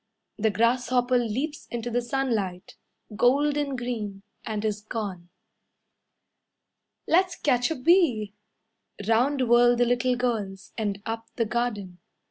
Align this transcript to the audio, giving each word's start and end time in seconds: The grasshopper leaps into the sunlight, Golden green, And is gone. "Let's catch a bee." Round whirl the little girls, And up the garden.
The 0.39 0.49
grasshopper 0.49 1.19
leaps 1.19 1.67
into 1.69 1.91
the 1.91 2.01
sunlight, 2.01 2.75
Golden 3.15 3.75
green, 3.75 4.23
And 4.43 4.65
is 4.65 4.81
gone. 4.81 5.29
"Let's 7.05 7.35
catch 7.35 7.69
a 7.69 7.75
bee." 7.75 8.33
Round 9.07 9.47
whirl 9.47 9.75
the 9.75 9.85
little 9.85 10.15
girls, 10.15 10.73
And 10.75 11.03
up 11.05 11.27
the 11.35 11.45
garden. 11.45 11.99